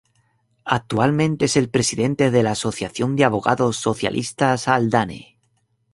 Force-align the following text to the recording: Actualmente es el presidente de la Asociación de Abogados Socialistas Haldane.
Actualmente 0.65 1.45
es 1.45 1.55
el 1.57 1.69
presidente 1.69 2.31
de 2.31 2.41
la 2.41 2.53
Asociación 2.53 3.15
de 3.15 3.23
Abogados 3.23 3.77
Socialistas 3.77 4.67
Haldane. 4.67 5.37